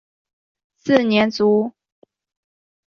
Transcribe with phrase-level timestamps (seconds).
[0.77, 1.73] 四年卒。